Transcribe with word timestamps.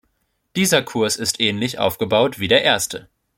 Dieser 0.55 0.81
Kurs 0.81 1.15
ist 1.15 1.39
ähnlich 1.39 1.77
aufgebaut 1.77 2.39
wie 2.39 2.47
der 2.47 2.63
erste. 2.63 3.07